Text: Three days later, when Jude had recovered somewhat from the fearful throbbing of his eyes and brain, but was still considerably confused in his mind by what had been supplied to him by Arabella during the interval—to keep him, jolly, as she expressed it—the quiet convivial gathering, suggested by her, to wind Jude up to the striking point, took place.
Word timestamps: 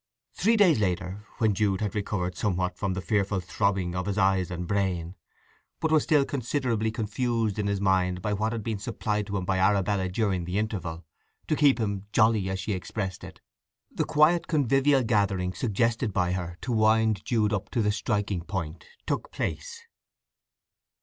Three 0.33 0.57
days 0.57 0.79
later, 0.79 1.27
when 1.37 1.53
Jude 1.53 1.79
had 1.79 1.93
recovered 1.93 2.35
somewhat 2.35 2.75
from 2.75 2.95
the 2.95 3.01
fearful 3.03 3.39
throbbing 3.39 3.93
of 3.93 4.07
his 4.07 4.17
eyes 4.17 4.49
and 4.49 4.65
brain, 4.67 5.13
but 5.79 5.91
was 5.91 6.01
still 6.01 6.25
considerably 6.25 6.89
confused 6.89 7.59
in 7.59 7.67
his 7.67 7.79
mind 7.79 8.19
by 8.19 8.33
what 8.33 8.51
had 8.51 8.63
been 8.63 8.79
supplied 8.79 9.27
to 9.27 9.37
him 9.37 9.45
by 9.45 9.59
Arabella 9.59 10.09
during 10.09 10.45
the 10.45 10.57
interval—to 10.57 11.55
keep 11.55 11.77
him, 11.79 12.07
jolly, 12.13 12.49
as 12.49 12.59
she 12.59 12.73
expressed 12.73 13.23
it—the 13.23 14.05
quiet 14.05 14.47
convivial 14.47 15.03
gathering, 15.03 15.53
suggested 15.53 16.11
by 16.11 16.31
her, 16.31 16.57
to 16.61 16.71
wind 16.71 17.23
Jude 17.23 17.53
up 17.53 17.69
to 17.69 17.83
the 17.83 17.91
striking 17.91 18.41
point, 18.41 18.87
took 19.05 19.31
place. 19.31 19.81